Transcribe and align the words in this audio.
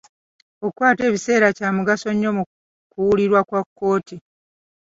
Okwata 0.67 1.01
ebiseera 1.09 1.47
kya 1.57 1.69
mugaso 1.77 2.09
nnyo 2.13 2.31
mu 2.37 2.43
kuwulirwa 2.91 3.39
kwa 3.49 3.61
kkooti. 3.65 4.15